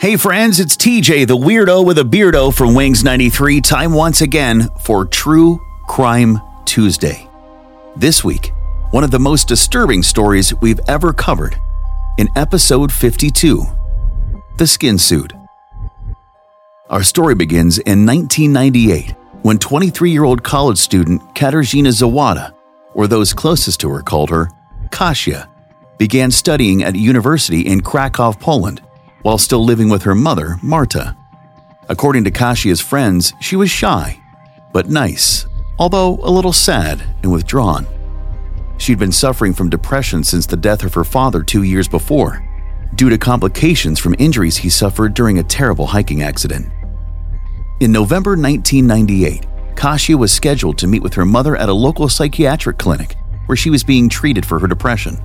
Hey 0.00 0.16
friends, 0.16 0.58
it's 0.58 0.76
TJ, 0.76 1.28
the 1.28 1.36
weirdo 1.36 1.86
with 1.86 1.98
a 1.98 2.02
beardo 2.02 2.52
from 2.52 2.74
Wings 2.74 3.04
93. 3.04 3.60
Time 3.60 3.92
once 3.92 4.22
again 4.22 4.68
for 4.80 5.04
True 5.06 5.60
Crime 5.86 6.40
Tuesday. 6.64 7.28
This 7.94 8.24
week, 8.24 8.52
one 8.90 9.04
of 9.04 9.12
the 9.12 9.20
most 9.20 9.46
disturbing 9.46 10.02
stories 10.02 10.52
we've 10.60 10.80
ever 10.88 11.12
covered 11.12 11.56
in 12.18 12.28
episode 12.34 12.90
52 12.92 13.62
The 14.58 14.66
Skin 14.66 14.98
Suit. 14.98 15.32
Our 16.90 17.04
story 17.04 17.36
begins 17.36 17.78
in 17.78 18.04
1998 18.04 19.14
when 19.42 19.58
23 19.58 20.10
year 20.10 20.24
old 20.24 20.42
college 20.42 20.78
student 20.78 21.22
Katarzyna 21.36 21.90
Zawada, 21.90 22.52
or 22.94 23.06
those 23.06 23.32
closest 23.32 23.78
to 23.80 23.90
her 23.90 24.02
called 24.02 24.30
her 24.30 24.50
Kasia, 24.90 25.48
began 25.98 26.32
studying 26.32 26.82
at 26.82 26.94
a 26.94 26.98
university 26.98 27.60
in 27.60 27.80
Krakow, 27.80 28.32
Poland 28.32 28.82
while 29.24 29.38
still 29.38 29.64
living 29.64 29.88
with 29.88 30.02
her 30.02 30.14
mother, 30.14 30.56
Marta. 30.62 31.16
According 31.88 32.24
to 32.24 32.30
Kasia's 32.30 32.80
friends, 32.80 33.32
she 33.40 33.56
was 33.56 33.70
shy, 33.70 34.20
but 34.70 34.90
nice, 34.90 35.46
although 35.78 36.18
a 36.22 36.30
little 36.30 36.52
sad 36.52 37.02
and 37.22 37.32
withdrawn. 37.32 37.86
She'd 38.76 38.98
been 38.98 39.12
suffering 39.12 39.54
from 39.54 39.70
depression 39.70 40.24
since 40.24 40.44
the 40.44 40.58
death 40.58 40.84
of 40.84 40.92
her 40.92 41.04
father 41.04 41.42
two 41.42 41.62
years 41.62 41.88
before, 41.88 42.46
due 42.96 43.08
to 43.08 43.16
complications 43.16 43.98
from 43.98 44.14
injuries 44.18 44.58
he 44.58 44.68
suffered 44.68 45.14
during 45.14 45.38
a 45.38 45.42
terrible 45.42 45.86
hiking 45.86 46.22
accident. 46.22 46.66
In 47.80 47.92
November 47.92 48.32
1998, 48.32 49.46
Kasia 49.74 50.18
was 50.18 50.32
scheduled 50.32 50.76
to 50.78 50.86
meet 50.86 51.02
with 51.02 51.14
her 51.14 51.24
mother 51.24 51.56
at 51.56 51.70
a 51.70 51.72
local 51.72 52.10
psychiatric 52.10 52.76
clinic 52.76 53.16
where 53.46 53.56
she 53.56 53.70
was 53.70 53.82
being 53.82 54.10
treated 54.10 54.44
for 54.44 54.58
her 54.58 54.66
depression, 54.66 55.16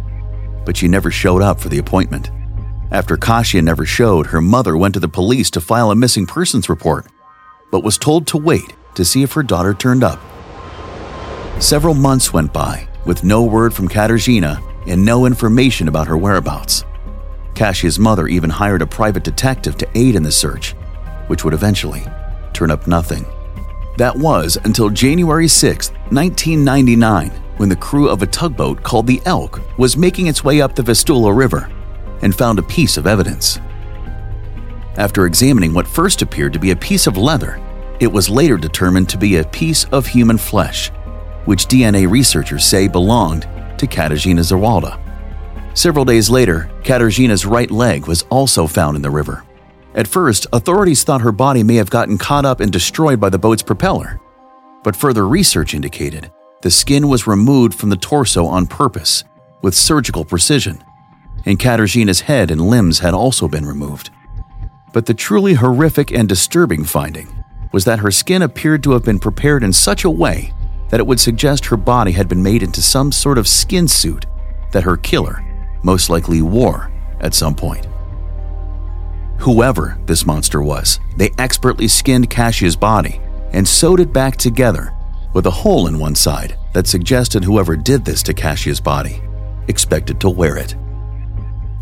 but 0.66 0.78
she 0.78 0.88
never 0.88 1.12
showed 1.12 1.42
up 1.42 1.60
for 1.60 1.68
the 1.68 1.80
appointment. 1.80 2.32
After 2.92 3.18
Kasia 3.18 3.62
never 3.62 3.86
showed, 3.86 4.28
her 4.28 4.42
mother 4.42 4.76
went 4.76 4.96
to 4.96 5.00
the 5.00 5.08
police 5.08 5.52
to 5.52 5.62
file 5.62 5.92
a 5.92 5.96
missing 5.96 6.26
persons 6.26 6.70
report, 6.70 7.06
but 7.70 7.84
was 7.84 8.00
told 8.00 8.26
to 8.28 8.38
wait 8.38 8.76
to 8.96 9.06
see 9.06 9.22
if 9.22 9.34
her 9.34 9.44
daughter 9.44 9.76
turned 9.76 10.04
up. 10.04 10.20
Several 11.62 11.94
months 11.94 12.34
went 12.34 12.52
by 12.52 12.88
with 13.06 13.24
no 13.24 13.44
word 13.44 13.76
from 13.76 13.88
Katarzyna 13.88 14.64
and 14.88 15.06
no 15.06 15.28
information 15.28 15.88
about 15.88 16.08
her 16.08 16.18
whereabouts. 16.18 16.84
Kasia's 17.54 18.00
mother 18.00 18.28
even 18.28 18.50
hired 18.50 18.82
a 18.82 18.88
private 18.88 19.24
detective 19.24 19.78
to 19.78 19.90
aid 19.98 20.16
in 20.16 20.24
the 20.24 20.32
search, 20.32 20.72
which 21.28 21.44
would 21.44 21.54
eventually 21.54 22.04
turn 22.54 22.72
up 22.72 22.88
nothing. 22.88 23.24
That 23.98 24.16
was 24.16 24.58
until 24.64 24.90
January 24.90 25.48
6, 25.48 25.90
1999, 26.10 27.30
when 27.58 27.70
the 27.70 27.76
crew 27.76 28.10
of 28.10 28.24
a 28.24 28.28
tugboat 28.28 28.82
called 28.82 29.06
the 29.06 29.22
Elk 29.26 29.62
was 29.78 29.96
making 29.96 30.26
its 30.26 30.44
way 30.44 30.62
up 30.62 30.74
the 30.74 30.82
Vistula 30.82 31.32
River 31.32 31.70
and 32.22 32.36
found 32.36 32.60
a 32.60 32.64
piece 32.64 32.98
of 32.98 33.08
evidence. 33.08 33.60
After 34.98 35.26
examining 35.26 35.74
what 35.74 35.88
first 35.88 36.22
appeared 36.22 36.54
to 36.54 36.60
be 36.60 36.72
a 36.72 36.76
piece 36.76 37.08
of 37.08 37.18
leather, 37.18 37.60
it 38.00 38.12
was 38.12 38.30
later 38.30 38.58
determined 38.58 39.10
to 39.10 39.18
be 39.18 39.38
a 39.38 39.48
piece 39.48 39.86
of 39.86 40.08
human 40.08 40.38
flesh, 40.38 40.90
which 41.46 41.68
DNA 41.68 42.10
researchers 42.10 42.66
say 42.66 42.88
belonged 42.88 43.44
to 43.78 43.88
Katarzyna 43.88 44.42
Zawada. 44.42 45.00
Several 45.78 46.04
days 46.04 46.30
later, 46.30 46.70
Katarzyna's 46.84 47.46
right 47.46 47.72
leg 47.72 48.08
was 48.08 48.24
also 48.30 48.68
found 48.68 48.96
in 48.96 49.02
the 49.02 49.10
river. 49.10 49.44
At 49.96 50.08
first, 50.08 50.48
authorities 50.54 51.04
thought 51.04 51.22
her 51.22 51.32
body 51.32 51.64
may 51.64 51.76
have 51.76 51.90
gotten 51.90 52.18
caught 52.18 52.46
up 52.46 52.60
and 52.60 52.72
destroyed 52.72 53.20
by 53.20 53.30
the 53.30 53.40
boat's 53.40 53.64
propeller. 53.64 54.20
But 54.84 54.96
further 54.96 55.28
research 55.28 55.74
indicated 55.74 56.32
the 56.62 56.72
skin 56.72 57.08
was 57.08 57.28
removed 57.28 57.74
from 57.74 57.90
the 57.90 57.96
torso 57.96 58.46
on 58.46 58.68
purpose, 58.68 59.24
with 59.62 59.74
surgical 59.74 60.26
precision, 60.26 60.84
and 61.46 61.60
Katarzyna's 61.60 62.22
head 62.22 62.52
and 62.52 62.62
limbs 62.62 63.00
had 63.00 63.14
also 63.14 63.48
been 63.48 63.66
removed. 63.66 64.10
But 64.94 65.06
the 65.06 65.14
truly 65.14 65.54
horrific 65.54 66.12
and 66.12 66.28
disturbing 66.28 66.84
finding 66.84 67.44
was 67.72 67.86
that 67.86 68.00
her 68.00 68.12
skin 68.12 68.42
appeared 68.42 68.84
to 68.84 68.92
have 68.92 69.04
been 69.04 69.20
prepared 69.20 69.64
in 69.64 69.74
such 69.74 70.04
a 70.04 70.10
way 70.10 70.54
that 70.90 71.00
it 71.00 71.06
would 71.06 71.20
suggest 71.20 71.68
her 71.68 71.78
body 71.78 72.12
had 72.12 72.28
been 72.28 72.42
made 72.42 72.64
into 72.64 72.82
some 72.82 73.12
sort 73.12 73.38
of 73.38 73.48
skin 73.48 73.88
suit 73.88 74.26
that 74.72 74.84
her 74.84 74.98
killer 74.98 75.44
most 75.84 76.10
likely 76.10 76.42
wore 76.42 76.92
at 77.20 77.34
some 77.34 77.56
point. 77.56 77.88
Whoever 79.40 79.98
this 80.06 80.26
monster 80.26 80.62
was, 80.62 81.00
they 81.16 81.32
expertly 81.38 81.88
skinned 81.88 82.30
Kasia's 82.30 82.76
body 82.76 83.22
and 83.54 83.68
sewed 83.68 84.00
it 84.00 84.12
back 84.12 84.36
together 84.36 84.94
with 85.34 85.46
a 85.46 85.52
hole 85.52 85.88
in 85.88 86.00
one 86.00 86.16
side 86.16 86.58
that 86.74 86.88
suggested 86.88 87.44
whoever 87.44 87.76
did 87.76 88.04
this 88.04 88.24
to 88.24 88.34
Kasia's 88.34 88.82
body 88.82 89.22
expected 89.68 90.20
to 90.20 90.30
wear 90.30 90.58
it. 90.58 90.76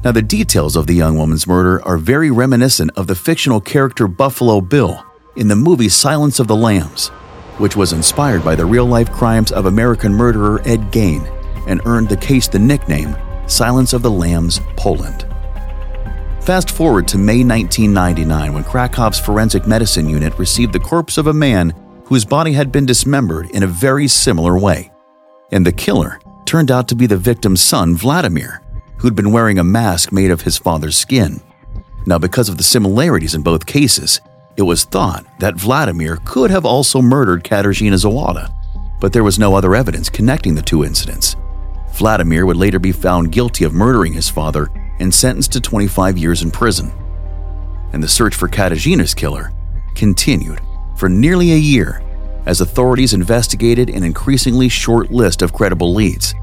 Now, 0.03 0.11
the 0.11 0.21
details 0.21 0.75
of 0.75 0.87
the 0.87 0.93
young 0.93 1.17
woman's 1.17 1.47
murder 1.47 1.83
are 1.85 1.97
very 1.97 2.29
reminiscent 2.29 2.91
of 2.95 3.07
the 3.07 3.15
fictional 3.15 3.59
character 3.59 4.07
Buffalo 4.07 4.61
Bill 4.61 5.03
in 5.35 5.47
the 5.47 5.55
movie 5.55 5.89
Silence 5.89 6.39
of 6.39 6.47
the 6.47 6.55
Lambs, 6.55 7.07
which 7.57 7.75
was 7.75 7.93
inspired 7.93 8.43
by 8.45 8.55
the 8.55 8.65
real 8.65 8.85
life 8.85 9.11
crimes 9.11 9.51
of 9.51 9.65
American 9.65 10.13
murderer 10.13 10.61
Ed 10.65 10.91
Gein 10.91 11.25
and 11.67 11.81
earned 11.85 12.09
the 12.09 12.17
case 12.17 12.47
the 12.47 12.59
nickname 12.59 13.15
Silence 13.47 13.93
of 13.93 14.01
the 14.01 14.11
Lambs 14.11 14.61
Poland. 14.75 15.25
Fast 16.41 16.71
forward 16.71 17.07
to 17.09 17.17
May 17.17 17.43
1999 17.43 18.53
when 18.53 18.63
Krakow's 18.63 19.19
forensic 19.19 19.67
medicine 19.67 20.07
unit 20.07 20.37
received 20.37 20.73
the 20.73 20.79
corpse 20.79 21.17
of 21.17 21.27
a 21.27 21.33
man 21.33 21.73
whose 22.05 22.23
body 22.23 22.53
had 22.53 22.71
been 22.71 22.85
dismembered 22.85 23.49
in 23.51 23.63
a 23.63 23.67
very 23.67 24.07
similar 24.07 24.57
way. 24.57 24.91
And 25.51 25.65
the 25.65 25.73
killer 25.73 26.19
turned 26.45 26.71
out 26.71 26.87
to 26.87 26.95
be 26.95 27.05
the 27.05 27.17
victim's 27.17 27.61
son, 27.61 27.97
Vladimir, 27.97 28.61
who'd 28.99 29.15
been 29.15 29.31
wearing 29.31 29.59
a 29.59 29.63
mask 29.63 30.11
made 30.11 30.31
of 30.31 30.41
his 30.41 30.57
father's 30.57 30.97
skin. 30.97 31.41
Now, 32.05 32.17
because 32.17 32.49
of 32.49 32.57
the 32.57 32.63
similarities 32.63 33.35
in 33.35 33.41
both 33.41 33.65
cases, 33.65 34.21
it 34.55 34.63
was 34.63 34.85
thought 34.85 35.25
that 35.39 35.55
Vladimir 35.55 36.17
could 36.25 36.49
have 36.49 36.65
also 36.65 37.01
murdered 37.01 37.43
Katarzyna 37.43 37.93
Zawada, 37.93 38.51
but 38.99 39.13
there 39.13 39.23
was 39.23 39.37
no 39.37 39.55
other 39.55 39.75
evidence 39.75 40.09
connecting 40.09 40.55
the 40.55 40.61
two 40.61 40.83
incidents. 40.83 41.35
Vladimir 41.93 42.45
would 42.45 42.57
later 42.57 42.79
be 42.79 42.91
found 42.91 43.31
guilty 43.31 43.63
of 43.63 43.73
murdering 43.73 44.13
his 44.13 44.29
father 44.29 44.69
and 44.99 45.13
sentenced 45.13 45.51
to 45.53 45.61
25 45.61 46.17
years 46.17 46.41
in 46.41 46.49
prison. 46.49 46.91
And 47.93 48.01
the 48.01 48.07
search 48.07 48.35
for 48.35 48.47
Katarzyna's 48.47 49.13
killer 49.13 49.51
continued 49.95 50.59
for 50.95 51.09
nearly 51.09 51.53
a 51.53 51.57
year 51.57 52.01
as 52.45 52.61
authorities 52.61 53.13
investigated 53.13 53.89
an 53.89 54.03
increasingly 54.03 54.69
short 54.69 55.11
list 55.11 55.41
of 55.41 55.53
credible 55.53 55.93
leads, 55.93 56.33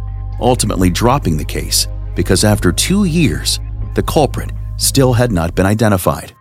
ultimately 0.41 0.91
dropping 0.91 1.37
the 1.37 1.45
case 1.45 1.89
because 2.15 2.45
after 2.45 2.73
two 2.73 3.05
years, 3.05 3.61
the 3.95 4.03
culprit 4.03 4.53
still 4.77 5.13
had 5.13 5.33
not 5.33 5.55
been 5.55 5.67
identified. 5.67 6.35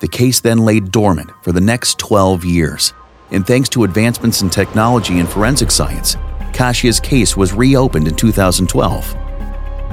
The 0.00 0.08
case 0.08 0.40
then 0.40 0.58
lay 0.58 0.80
dormant 0.80 1.30
for 1.42 1.52
the 1.52 1.60
next 1.60 1.98
12 1.98 2.44
years, 2.44 2.92
and 3.30 3.46
thanks 3.46 3.68
to 3.70 3.84
advancements 3.84 4.42
in 4.42 4.50
technology 4.50 5.20
and 5.20 5.28
forensic 5.28 5.70
science, 5.70 6.16
Kasia's 6.52 7.00
case 7.00 7.36
was 7.36 7.52
reopened 7.52 8.08
in 8.08 8.14
2012. 8.14 9.16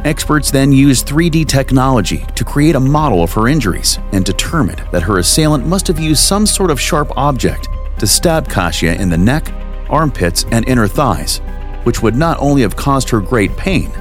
Experts 0.06 0.50
then 0.50 0.72
used 0.72 1.08
3D 1.08 1.48
technology 1.48 2.26
to 2.36 2.46
create 2.46 2.76
a 2.76 2.80
model 2.80 3.22
of 3.22 3.34
her 3.34 3.48
injuries 3.48 4.00
and 4.14 4.24
determined 4.24 4.82
that 4.92 5.04
her 5.04 5.20
assailant 5.20 5.66
must 5.66 5.88
have 5.88 6.00
used 6.00 6.24
some 6.24 6.46
sort 6.46 6.72
of 6.72 6.80
sharp 6.80 7.12
object 7.18 7.68
to 8.00 8.08
stab 8.08 8.48
Kasia 8.48 8.96
in 8.96 9.10
the 9.10 9.18
neck, 9.18 9.52
armpits, 9.90 10.46
and 10.52 10.68
inner 10.68 10.88
thighs, 10.88 11.40
which 11.84 12.02
would 12.02 12.16
not 12.16 12.38
only 12.40 12.62
have 12.62 12.76
caused 12.76 13.10
her 13.10 13.20
great 13.20 13.56
pain, 13.58 13.92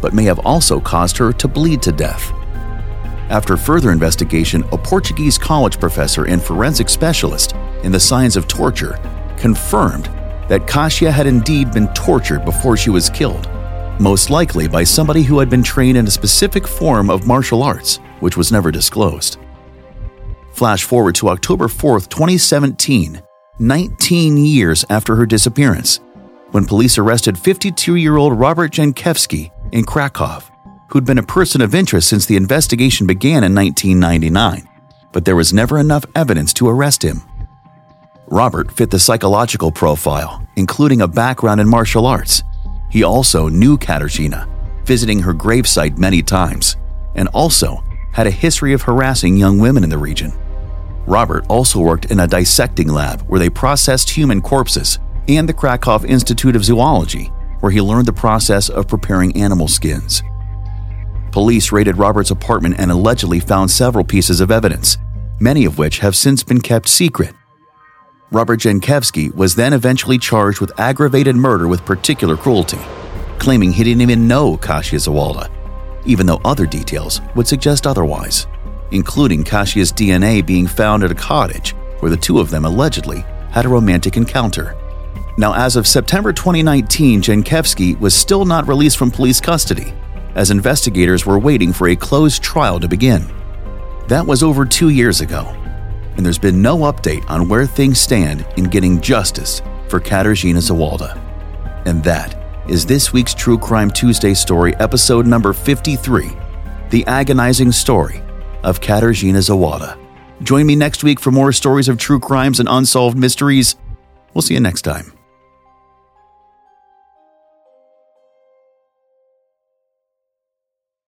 but 0.00 0.14
may 0.14 0.24
have 0.24 0.38
also 0.40 0.80
caused 0.80 1.16
her 1.18 1.32
to 1.32 1.48
bleed 1.48 1.82
to 1.82 1.92
death. 1.92 2.32
After 3.28 3.56
further 3.56 3.90
investigation, 3.90 4.62
a 4.72 4.78
Portuguese 4.78 5.36
college 5.36 5.80
professor 5.80 6.26
and 6.26 6.40
forensic 6.42 6.88
specialist 6.88 7.54
in 7.82 7.90
the 7.90 7.98
science 7.98 8.36
of 8.36 8.46
torture 8.46 8.98
confirmed 9.36 10.06
that 10.48 10.66
Kasia 10.66 11.10
had 11.10 11.26
indeed 11.26 11.72
been 11.72 11.88
tortured 11.88 12.44
before 12.44 12.76
she 12.76 12.90
was 12.90 13.10
killed, 13.10 13.48
most 13.98 14.30
likely 14.30 14.68
by 14.68 14.84
somebody 14.84 15.22
who 15.22 15.40
had 15.40 15.50
been 15.50 15.62
trained 15.62 15.98
in 15.98 16.06
a 16.06 16.10
specific 16.10 16.68
form 16.68 17.10
of 17.10 17.26
martial 17.26 17.62
arts, 17.62 17.96
which 18.20 18.36
was 18.36 18.52
never 18.52 18.70
disclosed. 18.70 19.38
Flash 20.52 20.84
forward 20.84 21.16
to 21.16 21.28
October 21.28 21.68
4, 21.68 22.00
2017, 22.00 23.20
19 23.58 24.36
years 24.36 24.84
after 24.88 25.16
her 25.16 25.26
disappearance, 25.26 26.00
when 26.52 26.64
police 26.64 26.96
arrested 26.96 27.36
52 27.36 27.96
year 27.96 28.16
old 28.16 28.38
Robert 28.38 28.70
Jankowski 28.70 29.50
in 29.72 29.84
Krakow, 29.84 30.40
who'd 30.88 31.04
been 31.04 31.18
a 31.18 31.22
person 31.22 31.60
of 31.60 31.74
interest 31.74 32.08
since 32.08 32.26
the 32.26 32.36
investigation 32.36 33.06
began 33.06 33.44
in 33.44 33.54
1999, 33.54 34.68
but 35.12 35.24
there 35.24 35.36
was 35.36 35.52
never 35.52 35.78
enough 35.78 36.04
evidence 36.14 36.52
to 36.54 36.68
arrest 36.68 37.02
him. 37.02 37.22
Robert 38.28 38.72
fit 38.72 38.90
the 38.90 38.98
psychological 38.98 39.70
profile, 39.70 40.46
including 40.56 41.00
a 41.00 41.08
background 41.08 41.60
in 41.60 41.68
martial 41.68 42.06
arts. 42.06 42.42
He 42.90 43.02
also 43.02 43.48
knew 43.48 43.78
Katarzyna, 43.78 44.48
visiting 44.84 45.20
her 45.20 45.32
gravesite 45.32 45.98
many 45.98 46.22
times, 46.22 46.76
and 47.14 47.28
also 47.28 47.82
had 48.12 48.26
a 48.26 48.30
history 48.30 48.72
of 48.72 48.82
harassing 48.82 49.36
young 49.36 49.58
women 49.58 49.84
in 49.84 49.90
the 49.90 49.98
region. 49.98 50.32
Robert 51.06 51.44
also 51.48 51.78
worked 51.78 52.06
in 52.06 52.20
a 52.20 52.26
dissecting 52.26 52.88
lab 52.88 53.20
where 53.22 53.38
they 53.38 53.50
processed 53.50 54.10
human 54.10 54.40
corpses 54.40 54.98
and 55.28 55.48
the 55.48 55.54
Krakow 55.54 56.04
Institute 56.04 56.56
of 56.56 56.64
Zoology, 56.64 57.30
where 57.60 57.72
he 57.72 57.80
learned 57.80 58.06
the 58.06 58.12
process 58.12 58.68
of 58.68 58.88
preparing 58.88 59.36
animal 59.36 59.68
skins. 59.68 60.22
Police 61.32 61.72
raided 61.72 61.98
Robert's 61.98 62.30
apartment 62.30 62.76
and 62.78 62.90
allegedly 62.90 63.40
found 63.40 63.70
several 63.70 64.04
pieces 64.04 64.40
of 64.40 64.50
evidence, 64.50 64.98
many 65.38 65.64
of 65.64 65.78
which 65.78 65.98
have 65.98 66.16
since 66.16 66.42
been 66.42 66.60
kept 66.60 66.88
secret. 66.88 67.34
Robert 68.32 68.60
Jankowski 68.60 69.34
was 69.34 69.54
then 69.54 69.72
eventually 69.72 70.18
charged 70.18 70.60
with 70.60 70.80
aggravated 70.80 71.36
murder 71.36 71.68
with 71.68 71.84
particular 71.84 72.36
cruelty, 72.36 72.80
claiming 73.38 73.70
he 73.70 73.84
didn't 73.84 74.00
even 74.00 74.26
know 74.26 74.56
Kasia 74.56 74.96
Zawalda, 74.96 75.50
even 76.06 76.26
though 76.26 76.40
other 76.44 76.66
details 76.66 77.20
would 77.34 77.46
suggest 77.46 77.86
otherwise, 77.86 78.46
including 78.90 79.44
Kasia's 79.44 79.92
DNA 79.92 80.44
being 80.44 80.66
found 80.66 81.04
at 81.04 81.12
a 81.12 81.14
cottage 81.14 81.72
where 82.00 82.10
the 82.10 82.16
two 82.16 82.40
of 82.40 82.50
them 82.50 82.64
allegedly 82.64 83.24
had 83.50 83.64
a 83.64 83.68
romantic 83.68 84.16
encounter. 84.16 84.74
Now, 85.38 85.54
as 85.54 85.76
of 85.76 85.86
September 85.86 86.32
2019, 86.32 87.20
Jankowski 87.20 87.98
was 88.00 88.14
still 88.14 88.46
not 88.46 88.66
released 88.66 88.96
from 88.96 89.10
police 89.10 89.40
custody, 89.40 89.92
as 90.34 90.50
investigators 90.50 91.26
were 91.26 91.38
waiting 91.38 91.72
for 91.72 91.88
a 91.88 91.96
closed 91.96 92.42
trial 92.42 92.80
to 92.80 92.88
begin. 92.88 93.26
That 94.08 94.26
was 94.26 94.42
over 94.42 94.64
two 94.64 94.88
years 94.88 95.20
ago, 95.20 95.44
and 96.16 96.24
there's 96.24 96.38
been 96.38 96.62
no 96.62 96.78
update 96.90 97.28
on 97.28 97.48
where 97.48 97.66
things 97.66 98.00
stand 98.00 98.46
in 98.56 98.64
getting 98.64 99.00
justice 99.00 99.60
for 99.88 100.00
Katarzyna 100.00 100.58
Zawalda. 100.58 101.20
And 101.86 102.02
that 102.02 102.36
is 102.68 102.86
this 102.86 103.12
week's 103.12 103.34
True 103.34 103.58
Crime 103.58 103.90
Tuesday 103.90 104.32
story, 104.32 104.74
episode 104.76 105.26
number 105.26 105.52
53 105.52 106.30
The 106.90 107.06
Agonizing 107.06 107.72
Story 107.72 108.22
of 108.62 108.80
Katarzyna 108.80 109.38
Zawalda. 109.38 109.98
Join 110.42 110.66
me 110.66 110.76
next 110.76 111.04
week 111.04 111.20
for 111.20 111.30
more 111.30 111.52
stories 111.52 111.88
of 111.88 111.98
true 111.98 112.20
crimes 112.20 112.58
and 112.58 112.68
unsolved 112.70 113.18
mysteries. 113.18 113.76
We'll 114.34 114.42
see 114.42 114.54
you 114.54 114.60
next 114.60 114.82
time. 114.82 115.15